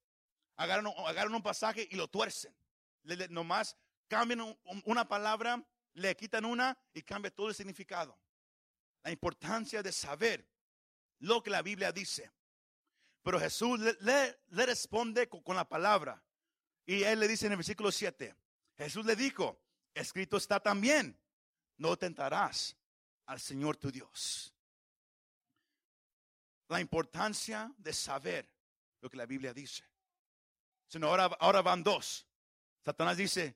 [0.58, 2.56] Agarran, agarran un pasaje y lo tuercen.
[3.04, 3.76] Le- le- nomás
[4.08, 8.18] cambian un- una palabra, le quitan una y cambia todo el significado.
[9.04, 10.48] La importancia de saber
[11.20, 12.32] lo que la Biblia dice.
[13.22, 16.22] Pero Jesús le, responde con, con la palabra.
[16.86, 18.36] Y él le dice en el versículo 7,
[18.78, 19.62] Jesús le dijo,
[19.94, 21.18] escrito está también,
[21.78, 22.76] no tentarás
[23.26, 24.54] al Señor tu Dios.
[26.68, 28.50] La importancia de saber
[29.00, 29.84] lo que la Biblia dice.
[30.88, 32.28] Sino ahora, ahora van dos.
[32.84, 33.56] Satanás dice,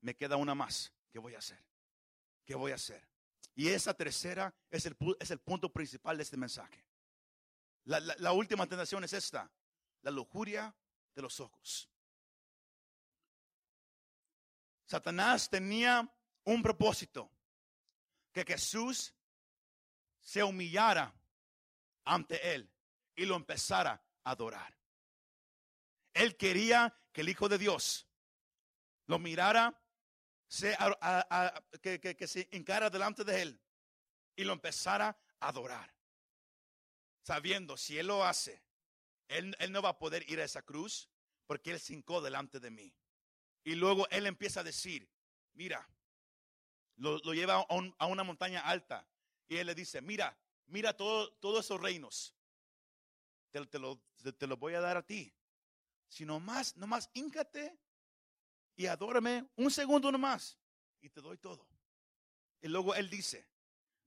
[0.00, 0.92] me queda una más.
[1.10, 1.67] ¿Qué voy a hacer?
[2.48, 3.06] ¿Qué voy a hacer?
[3.54, 6.82] Y esa tercera es el, es el punto principal de este mensaje.
[7.84, 9.52] La, la- la última tentación es esta,
[10.00, 10.74] la lujuria
[11.14, 11.90] de los ojos.
[14.86, 16.10] Satanás tenía
[16.44, 17.30] un propósito,
[18.32, 19.12] que Jesús
[20.20, 21.14] se humillara
[22.06, 22.72] ante él
[23.14, 24.74] y lo empezara a adorar.
[26.14, 28.08] Él quería que el Hijo de Dios
[29.06, 29.78] lo mirara,
[30.48, 30.76] se,
[31.82, 33.60] que, que- se encara delante de él
[34.36, 35.94] y lo empezara a adorar.
[37.22, 38.62] Sabiendo, si él lo hace,
[39.28, 41.10] él, él no va a poder ir a esa cruz
[41.46, 42.94] porque él se hincó delante de mí.
[43.64, 45.10] Y luego él empieza a decir,
[45.52, 45.86] mira,
[46.96, 49.06] lo, lo lleva a, un- a una montaña alta
[49.46, 52.34] y él le dice, mira, mira todo, todos esos reinos.
[53.50, 54.00] Te, te lo,
[54.38, 55.34] te- lo voy a dar a ti.
[56.08, 57.78] Si nomás, nomás híncate
[58.78, 60.56] y adórame un segundo nomás
[61.00, 61.66] y te doy todo.
[62.62, 63.44] Y luego él dice,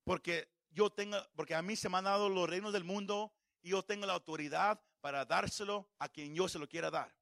[0.06, 3.72] porque yo tengo, porque a mí se me han dado los reinos del mundo y
[3.72, 7.14] yo tengo la autoridad para dárselo a quien yo se lo quiera dar.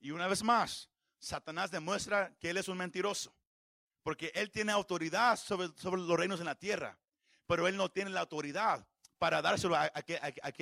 [0.00, 3.32] Y una vez más, Satanás demuestra que él es un mentiroso,
[4.02, 6.98] porque él tiene autoridad sobre, sobre los reinos en la tierra,
[7.46, 8.84] pero él no tiene la autoridad
[9.18, 9.90] para dárselo a, a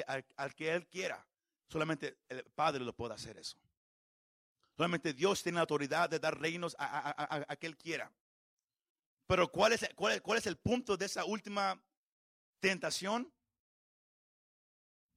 [0.06, 1.26] a- a que él quiera.
[1.68, 3.58] Solamente el Padre lo puede hacer eso.
[4.76, 8.12] Solamente Dios tiene la autoridad de dar reinos a, a- a- quiera.
[9.26, 11.82] Pero ¿cuál es, cuál, es- el punto de esa última
[12.60, 13.32] tentación?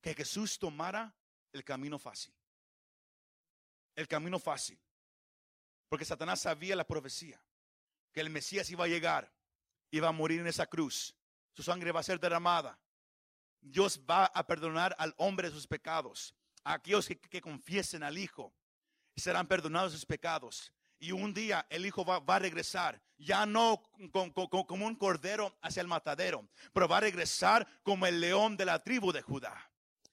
[0.01, 1.13] Que Jesús tomara
[1.51, 2.33] el camino fácil.
[3.95, 4.79] El camino fácil.
[5.89, 7.43] Porque Satanás sabía la profecía.
[8.13, 9.29] Que el Mesías iba a llegar.
[9.91, 11.13] Iba a morir en esa cruz.
[11.53, 12.79] Su sangre va a ser derramada.
[13.59, 16.33] Dios va a perdonar al hombre sus pecados.
[16.63, 18.53] A aquellos que, que confiesen al Hijo
[19.19, 20.73] serán perdonados sus pecados.
[20.99, 25.87] Y un día el Hijo va, a regresar, ya no como un cordero hacia el
[25.87, 29.69] matadero, pero va a regresar como el león de la tribu de Judá.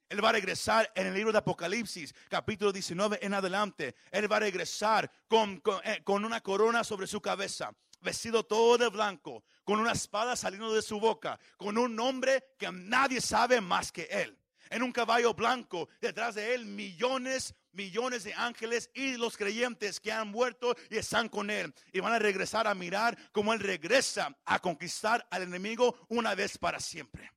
[0.09, 3.97] Él va a regresar en el libro de Apocalipsis, capítulo 19 en adelante.
[4.13, 8.79] Él va a regresar con, con, eh, con una corona sobre su cabeza, vestido todo
[8.79, 13.61] de blanco, con una espada saliendo de su boca, con un nombre que nadie sabe
[13.61, 14.39] más que él.
[14.71, 20.13] En un caballo blanco, detrás de él millones, millones de ángeles y los creyentes que
[20.13, 21.73] han muerto y están con él.
[21.93, 26.59] Y van a regresar a mirar como él regresa a conquistar al enemigo una vez
[26.59, 27.31] para siempre.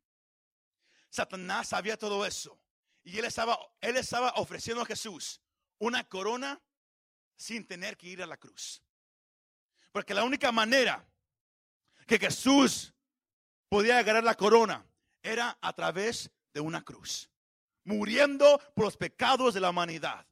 [1.10, 2.60] Satanás sabía todo eso.
[3.04, 5.42] Y él estaba, él estaba ofreciendo a Jesús
[5.80, 6.62] una corona
[7.36, 8.84] sin tener que ir a la cruz.
[9.92, 11.08] Porque la única manera
[12.06, 12.94] que Jesús
[13.70, 14.86] podía ganar la corona
[15.22, 17.30] era a través de una cruz.
[17.84, 20.26] Muriendo por los pecados de la humanidad.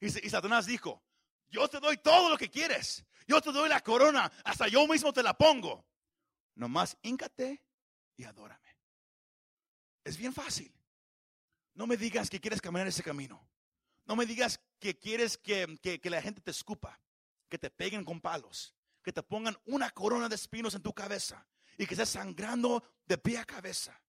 [0.00, 1.02] Y, y Satanás dijo,
[1.48, 3.04] yo te doy todo lo que quieres.
[3.26, 5.84] Yo te doy la corona, hasta yo mismo te la pongo.
[6.54, 7.62] Nomás híncate
[8.16, 8.76] y adórame.
[10.04, 10.72] Es bien fácil.
[11.74, 13.48] No me digas que quieres caminar ese camino.
[14.06, 17.00] No me digas que quieres que, que, la gente te escupa,
[17.48, 21.46] que te peguen con palos, que te pongan una corona de espinos en tu cabeza
[21.78, 24.02] y que estés sangrando de pie a cabeza,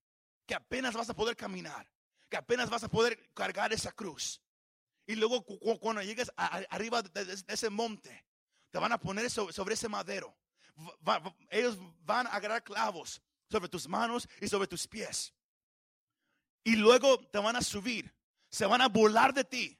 [0.51, 1.89] que apenas vas a poder caminar,
[2.27, 4.41] que apenas vas a poder cargar esa cruz.
[5.07, 5.45] Y luego
[5.79, 8.25] cuando llegues arriba de, ese monte,
[8.69, 10.37] te van a poner sobre, ese madero.
[11.51, 15.33] ellos van a agarrar clavos sobre tus manos y sobre tus pies.
[16.65, 18.13] Y luego te van a subir.
[18.49, 19.79] Se van a burlar de ti.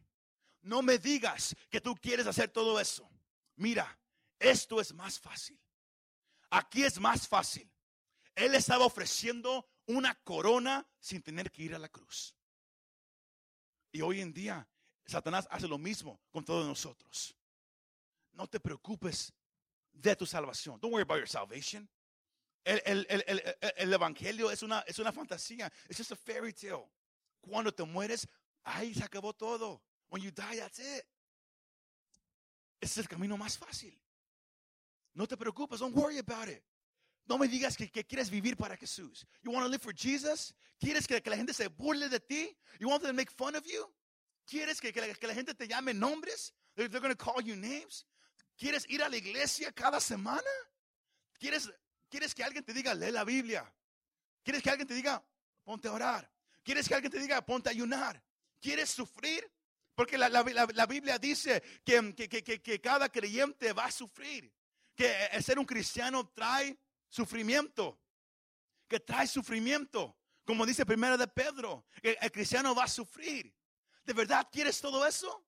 [0.62, 3.12] No me digas que tú quieres hacer todo eso.
[3.58, 4.00] Mira,
[4.40, 5.60] esto es más fácil.
[6.50, 7.70] Aquí es más fácil.
[8.36, 12.36] Él estaba ofreciendo una corona sin tener que ir a la cruz.
[13.92, 14.68] Y hoy en día,
[15.06, 17.36] Satanás hace lo mismo con todos nosotros.
[18.34, 19.34] No te preocupes
[19.92, 20.80] de tu salvación.
[20.80, 21.90] Don't worry about your salvation.
[22.64, 25.72] El, evangelio es una, es una fantasía.
[25.90, 26.90] Es just a fairy tale.
[27.42, 28.28] Cuando te mueres,
[28.64, 29.82] ahí se acabó todo.
[30.10, 31.06] When you die, that's it.
[32.80, 34.00] Ese es el camino más fácil.
[35.14, 36.64] No te preocupes, don't worry about it.
[37.32, 39.26] No me digas que, quieres vivir para Jesús.
[39.42, 40.54] You want to live for Jesus?
[40.78, 42.54] ¿Quieres que, la gente se burle de ti?
[42.78, 43.90] You want them to make fun of you?
[44.46, 46.52] ¿Quieres que, la, gente te llame nombres?
[46.76, 48.06] They're, they're going to call you names.
[48.58, 50.52] ¿Quieres ir a la iglesia cada semana?
[51.40, 51.70] ¿Quieres
[52.10, 53.74] ¿Quieres que alguien te diga, lee la Biblia?
[54.44, 55.26] ¿Quieres que alguien te diga,
[55.64, 56.30] ponte a orar?
[56.62, 58.22] ¿Quieres que alguien te diga, ponte a ayunar?
[58.60, 59.50] ¿Quieres sufrir?
[59.96, 60.44] Porque la,
[60.86, 64.54] Biblia dice que, que, cada creyente va a sufrir.
[64.94, 66.78] Que el ser un cristiano trae
[67.12, 68.00] sufrimiento.
[68.88, 70.18] Que trae sufrimiento.
[70.44, 73.56] Como dice primero de Pedro, el, el cristiano va a sufrir.
[74.04, 75.46] ¿De verdad quieres todo eso?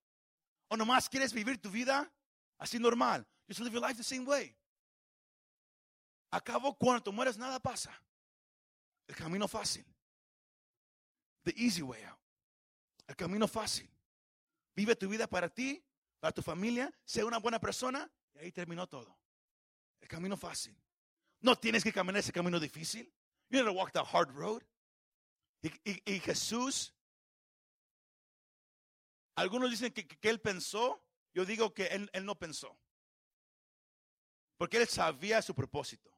[0.67, 2.11] ¿O nomás quieres vivir tu vida
[2.59, 3.27] así normal?
[3.47, 4.55] Just live your life the same way.
[6.31, 7.91] Acabo cuando mueres, nada pasa.
[9.07, 9.85] El camino fácil.
[11.43, 12.19] The easy way out.
[13.07, 13.89] El camino fácil.
[14.75, 15.83] Vive tu vida para ti,
[16.19, 19.15] para tu familia, sea una buena persona y ahí terminó todo.
[20.01, 20.75] El camino fácil.
[21.43, 23.13] No tienes que caminar ese camino difícil.
[23.49, 24.63] You need to walk the hard road.
[25.61, 26.93] Y, Jesús,
[29.35, 32.77] algunos dicen que, él pensó, yo digo que él, no pensó.
[34.57, 36.09] Porque él sabía su propósito.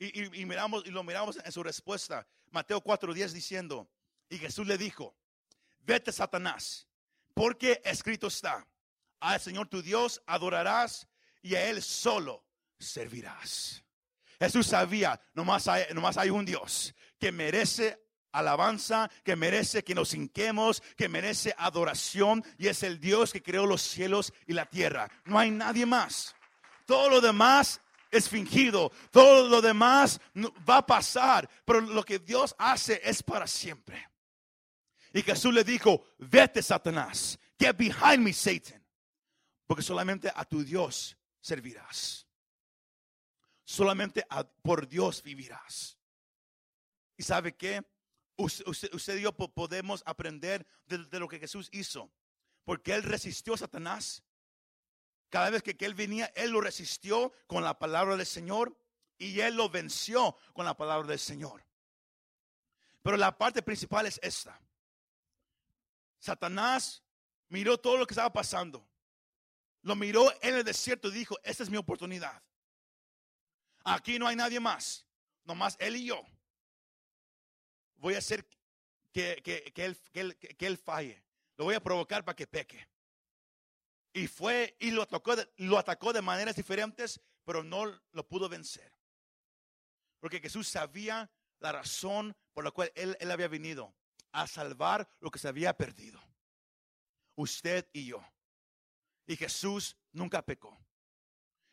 [0.00, 3.88] Y, miramos, y lo miramos en su respuesta, Mateo 4:10 diciendo,
[4.28, 5.16] y Jesús le dijo,
[5.80, 6.88] vete Satanás,
[7.34, 8.66] porque escrito está,
[9.20, 11.08] al Señor tu Dios adorarás
[11.42, 12.44] y a Él solo
[12.78, 13.84] servirás.
[14.38, 18.00] Jesús sabía, nomás hay, nomás hay un Dios que merece
[18.32, 23.66] alabanza, que merece que nos hinquemos, que merece adoración y es el Dios que creó
[23.66, 25.10] los cielos y la tierra.
[25.24, 26.34] No hay nadie más.
[26.86, 30.20] Todo lo demás es fingido, todo lo demás
[30.68, 34.08] va a pasar, pero lo que Dios hace es para siempre.
[35.12, 38.82] Y Jesús le dijo, vete Satanás, get behind me Satan,
[39.66, 42.27] porque solamente a tu Dios servirás.
[43.68, 44.26] Solamente
[44.62, 45.98] por Dios vivirás.
[47.18, 47.84] ¿Y sabe qué?
[48.34, 52.10] Usted, y yo podemos aprender de lo que Jesús hizo,
[52.64, 54.22] porque Él resistió a Satanás
[55.28, 58.74] cada vez que, él venía, él lo resistió con la palabra del Señor
[59.18, 61.62] y él lo venció con la palabra del Señor.
[63.02, 64.58] Pero la parte principal es esta.
[66.18, 67.02] Satanás
[67.50, 68.88] miró todo lo que estaba pasando.
[69.82, 72.42] Lo miró en el desierto y dijo, esta es mi oportunidad.
[73.90, 75.06] Aquí no hay nadie más,
[75.44, 76.22] nomás él y yo.
[77.96, 78.46] Voy a hacer
[79.12, 79.42] que,
[80.12, 81.22] él, que él falle.
[81.56, 82.86] Lo voy a provocar para que peque.
[84.12, 88.92] Y fue y lo atacó, lo atacó de maneras diferentes, pero no lo pudo vencer.
[90.20, 93.94] Porque Jesús sabía la razón por la cual él, él había venido
[94.32, 96.20] a salvar lo que se había perdido.
[97.36, 98.22] Usted y yo.
[99.26, 100.76] Y Jesús nunca pecó.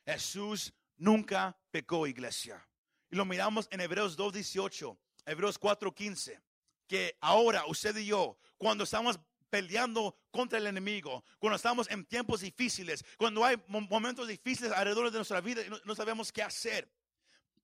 [0.05, 2.67] Jesús nunca pecó, iglesia.
[3.09, 6.41] Y lo miramos en Hebreos 2.18, Hebreos 4.15,
[6.87, 9.19] que ahora usted y yo, cuando estamos
[9.49, 15.17] peleando contra el enemigo, cuando estamos en tiempos difíciles, cuando hay momentos difíciles alrededor de
[15.17, 16.91] nuestra vida y no, sabemos qué hacer.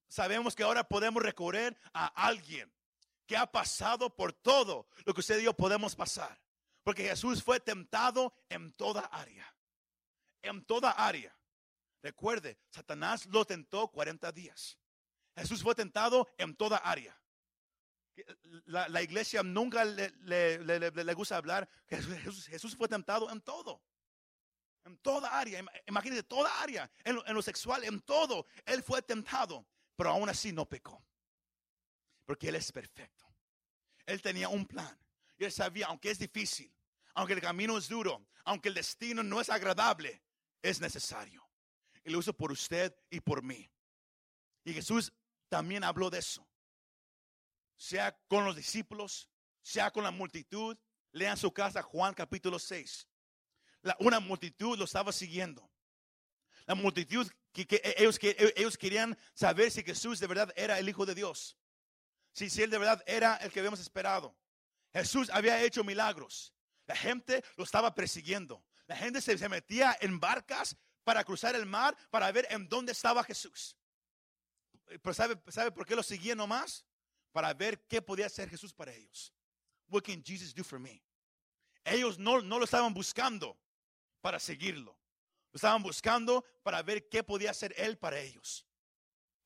[0.08, 2.72] Sabemos que ahora podemos recorrer a alguien
[3.26, 6.40] que ha pasado por todo lo que usted y yo podemos pasar.
[6.82, 9.54] Porque Jesús fue tentado en toda área.
[10.42, 11.34] En toda área.
[12.02, 14.78] Recuerde, Satanás lo tentó 40 días.
[15.36, 17.16] Jesús fue tentado en toda área
[18.66, 21.68] la, iglesia nunca le, gusta hablar.
[21.88, 23.82] Jesús, fue tentado en todo.
[24.84, 29.00] En toda área, imagínate, toda área, en lo, en lo sexual, en todo, Él fue
[29.00, 31.04] tentado, pero aún así no pecó.
[32.24, 33.24] Porque Él es perfecto.
[34.06, 34.98] Él tenía un plan.
[35.38, 36.72] Él sabía, aunque es difícil,
[37.14, 40.22] aunque el camino es duro, aunque el destino no es agradable,
[40.60, 41.41] es necesario.
[42.04, 43.70] Y lo uso por usted y por mí.
[44.64, 45.12] Y Jesús
[45.48, 46.48] también habló de eso.
[47.76, 49.28] Sea con los discípulos,
[49.60, 50.76] sea con la multitud.
[51.12, 53.06] Lean su casa Juan capítulo 6.
[53.98, 55.70] una multitud lo estaba siguiendo.
[56.66, 57.66] La multitud que,
[57.98, 61.58] ellos, que ellos querían saber si Jesús de verdad era el Hijo de Dios.
[62.32, 64.36] Si, si él de verdad era el que habíamos esperado.
[64.92, 66.54] Jesús había hecho milagros.
[66.86, 68.64] La gente lo estaba persiguiendo.
[68.86, 72.92] La gente se, se metía en barcas para cruzar el mar para ver en dónde
[72.92, 73.76] estaba Jesús.
[74.86, 76.84] Pero ¿sabe, ¿sabe por qué lo seguían nomás?
[77.32, 79.32] Para ver qué podía hacer Jesús para ellos.
[79.88, 81.02] What can Jesus do for me?
[81.84, 83.58] Ellos no, no lo estaban buscando
[84.20, 84.98] para seguirlo.
[85.50, 88.66] Lo estaban buscando para ver qué podía hacer Él para ellos.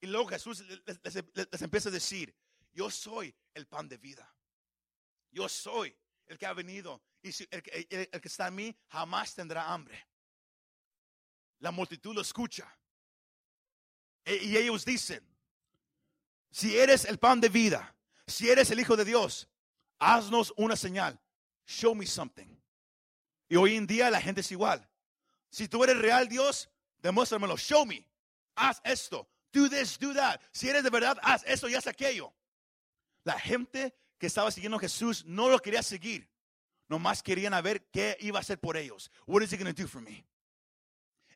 [0.01, 2.35] Y luego Jesús les, empieza a decir,
[2.73, 4.33] yo soy el pan de vida.
[5.31, 5.97] Yo soy
[6.27, 7.03] el que ha venido.
[7.23, 10.07] Y el, el que está en mí jamás tendrá hambre.
[11.67, 12.65] La multitud lo escucha.
[14.25, 15.21] E, y ellos dicen,
[16.49, 17.93] si eres el pan de vida,
[18.25, 19.49] si eres el Hijo de Dios,
[19.99, 21.21] haznos una señal.
[21.67, 22.47] Show me something.
[23.49, 24.89] Y hoy en día la gente es igual.
[25.51, 27.57] Si tú eres real Dios, demuéstramelo.
[27.57, 28.09] Show me.
[28.55, 29.29] Haz esto.
[29.53, 30.41] Do this, do that.
[30.53, 32.33] Si eres de verdad, haz esto y haz aquello.
[33.25, 36.31] La gente que estaba siguiendo a Jesús no lo quería seguir.
[36.89, 39.11] Nomás querían ver qué iba a hacer por ellos.
[39.27, 40.25] What is he going to do for me?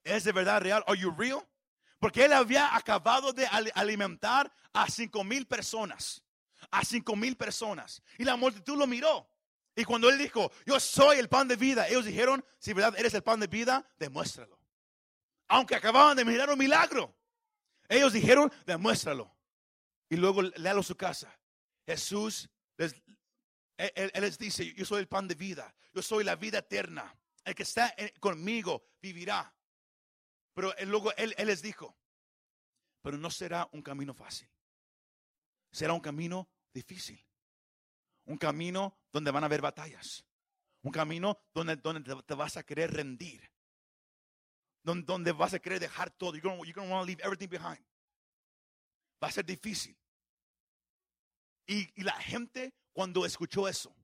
[0.04, 0.84] ¿Es de verdad real?
[0.86, 1.46] Are you real?
[1.98, 6.22] Porque él había acabado de alimentar a cinco mil personas.
[6.70, 8.02] A cinco mil personas.
[8.18, 9.28] Y la multitud lo miró.
[9.76, 13.14] Y cuando él dijo, yo soy el pan de vida, ellos dijeron, si verdad eres
[13.14, 14.58] el pan de vida, demuéstralo.
[15.48, 17.14] Aunque acababan de mirar un milagro.
[17.88, 19.34] Ellos dijeron, demuéstralo.
[20.08, 21.36] Y luego léalo su casa.
[21.86, 22.94] Jesús les,
[23.76, 27.14] él, les dice, yo soy el pan de vida, yo soy la vida eterna.
[27.44, 29.52] El que está conmigo vivirá.
[30.54, 31.96] Pero luego él, les dijo,
[33.02, 34.48] pero no será un camino fácil.
[35.72, 37.24] Será un camino difícil.
[38.24, 40.24] Un camino donde van a haber batallas.
[40.82, 43.50] Un camino donde, te, vas a querer rendir.
[44.82, 46.34] Donde, donde vas a querer dejar todo.
[46.34, 47.84] You're going to want to leave everything behind.
[49.22, 49.96] Va a ser difícil.
[51.66, 53.94] Y, la gente cuando escuchó eso,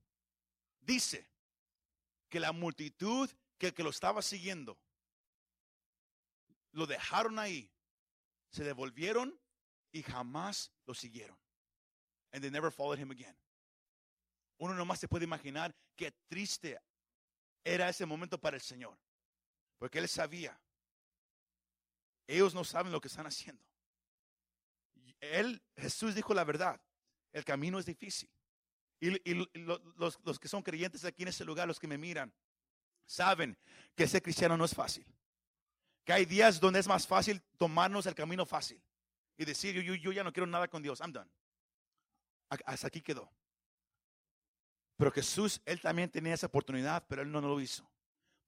[0.80, 1.28] dice
[2.28, 3.28] que la multitud
[3.58, 4.78] que lo estaba siguiendo
[6.76, 7.72] lo dejaron ahí,
[8.50, 9.40] se devolvieron
[9.92, 11.38] y jamás lo siguieron.
[12.32, 13.34] And they never followed him again.
[14.58, 16.78] Uno nomás se puede imaginar qué triste
[17.64, 18.98] era ese momento para el Señor.
[19.78, 20.60] Porque él sabía,
[22.26, 23.62] ellos no saben lo que están haciendo.
[25.20, 26.78] Él, Jesús dijo la verdad,
[27.32, 28.30] el camino es difícil.
[29.00, 32.34] Y, los, los que son creyentes aquí en ese lugar, los que me miran,
[33.06, 33.56] saben
[33.94, 35.06] que ser cristiano no es fácil.
[36.06, 38.80] Que hay días donde es más fácil tomarnos el camino fácil
[39.36, 41.28] y decir, yo, yo, ya no quiero nada con Dios, I'm done.
[42.64, 43.28] Hasta aquí quedó.
[44.96, 47.90] Pero Jesús, Él también tenía esa oportunidad, pero Él no lo hizo.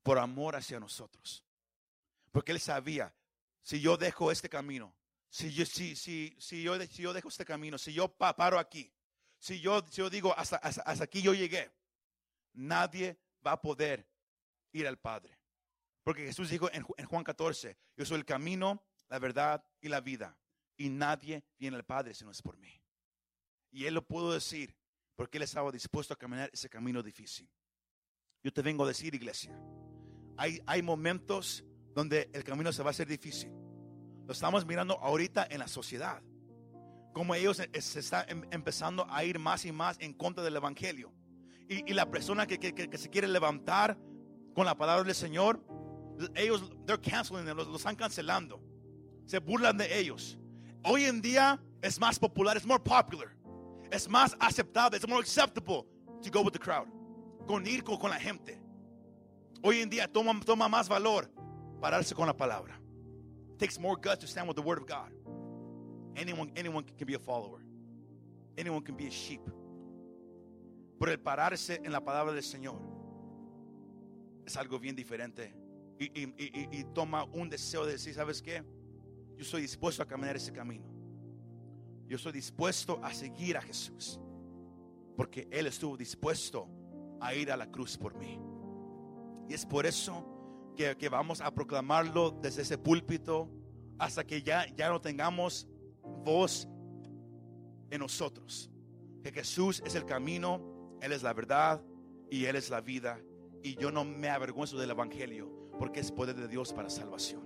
[0.05, 1.45] Por amor hacia nosotros.
[2.31, 3.13] Porque Él sabía,
[3.61, 4.95] si yo dejo este camino,
[5.29, 8.95] si yo, si, si, si yo, si yo dejo este camino, si yo paro aquí,
[9.37, 11.73] si yo, si yo digo, hasta, hasta aquí yo llegué,
[12.53, 14.09] nadie va a poder
[14.71, 15.38] ir al Padre.
[16.09, 20.39] Porque Jesús dijo en, Juan 14, yo soy el camino, la verdad y la vida.
[20.75, 22.83] Y nadie viene al Padre si no es por mí.
[23.71, 24.75] Y Él lo pudo decir
[25.17, 27.47] porque Él estaba dispuesto a caminar ese camino difícil.
[28.43, 29.55] Yo te vengo a decir, iglesia,
[30.39, 31.63] hay, hay momentos
[31.95, 33.53] donde el camino se va a hacer difícil.
[34.25, 36.23] Lo estamos mirando ahorita en la sociedad.
[37.13, 41.13] Como ellos se están em, empezando a ir más y más en contra del Evangelio.
[41.69, 43.99] Y, la persona que, que se quiere levantar
[44.55, 45.63] con la palabra del Señor
[46.35, 48.61] ellos, they're canceling them, los, están cancelando.
[49.27, 50.39] Se burlan de ellos.
[50.85, 53.29] Hoy en día es más popular, es more popular.
[53.91, 55.87] Es más aceptable, es more acceptable
[56.23, 56.89] to go with the crowd.
[57.47, 58.61] Con ir con, la gente.
[59.63, 61.31] Hoy en día toma, toma más valor
[61.81, 62.79] pararse con la palabra.
[63.59, 65.13] Takes more guts to stand with the word of God.
[66.17, 67.61] Anyone, anyone can be a follower.
[68.57, 69.41] Anyone can be a sheep.
[70.99, 72.81] Pero el pararse en la palabra del Señor
[74.45, 75.55] es algo bien diferente
[75.99, 78.63] y, toma un deseo de decir, ¿sabes qué?
[79.37, 80.87] Yo soy dispuesto a caminar ese camino.
[82.07, 84.21] Yo estoy dispuesto a seguir a Jesús.
[85.17, 86.69] Porque Él estuvo dispuesto
[87.21, 88.41] a ir a la cruz por mí.
[89.49, 93.51] Y es por eso que, que vamos a proclamarlo desde ese púlpito
[93.99, 95.67] hasta que ya, ya no tengamos
[96.25, 96.69] voz
[97.91, 98.71] en nosotros.
[99.23, 101.83] Que Jesús es el camino, Él es la verdad
[102.31, 103.21] y Él es la vida.
[103.65, 107.43] Y yo no me avergüenzo del Evangelio porque es poder de Dios para salvación.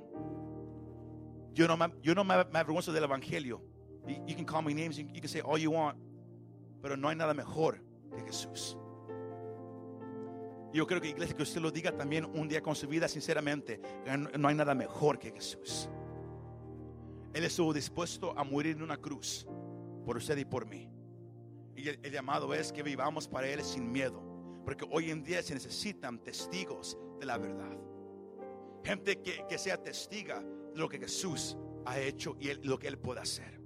[1.55, 3.63] Yo no me, yo no me, avergüenzo del Evangelio.
[4.27, 5.99] You, can call me names, you, can say all you want,
[6.81, 7.81] pero no hay nada mejor
[8.17, 8.77] que Jesús.
[10.73, 13.81] Yo creo que iglesia que usted lo diga también un día con su vida sinceramente,
[14.39, 15.89] no hay nada mejor que Jesús.
[17.35, 19.47] Él estuvo dispuesto a morir en una cruz
[20.05, 20.91] por usted y por mí.
[21.77, 24.23] Y el llamado es que vivamos para Él sin miedo,
[24.65, 27.92] porque hoy en día se necesitan testigos de la verdad.
[28.85, 32.99] Gente que, que sea testiga de lo que Jesús ha hecho y lo que Él
[32.99, 33.61] puede hacer.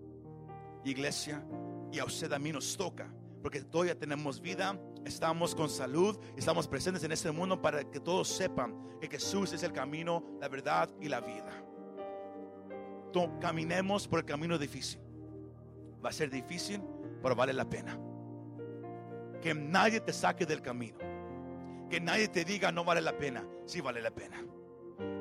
[0.85, 1.45] Iglesia,
[1.93, 3.13] y a usted a mí nos toca,
[3.43, 8.29] porque todavía tenemos vida, estamos con salud, estamos presentes en este mundo para que todos
[8.29, 11.67] sepan que Jesús es el camino, la verdad y la vida.
[13.41, 15.01] Caminemos por el camino difícil.
[16.05, 16.83] Va a ser difícil,
[17.23, 17.99] pero vale la pena.
[19.41, 20.99] Que nadie te saque del camino.
[21.89, 23.47] Que nadie te diga no vale la pena.
[23.65, 24.45] Sí vale la pena.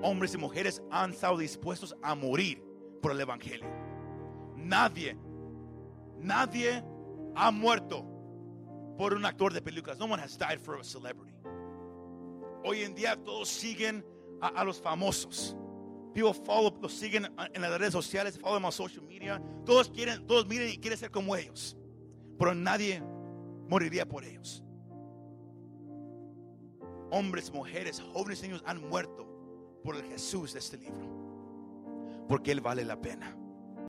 [0.02, 2.64] Hombres y mujeres han estado dispuestos a morir
[3.02, 3.68] por el Evangelio.
[4.56, 5.18] Nadie,
[6.20, 6.84] nadie
[7.36, 8.06] ha muerto
[8.98, 9.98] por un actor de películas.
[10.00, 11.36] No one has died for a celebrity.
[12.64, 14.06] Hoy en día todos siguen
[14.42, 15.56] a, a los famosos.
[16.14, 19.42] People follow, los siguen en las redes sociales, follow them on social media.
[19.66, 21.78] Todos quieren, todos miren y quieren ser como ellos.
[22.40, 23.04] Pero nadie
[23.68, 24.64] moriría por ellos.
[27.12, 29.25] Hombres, mujeres, jóvenes, niños han muerto
[29.86, 32.26] por el Jesús de este libro.
[32.28, 33.38] Porque Él vale la pena.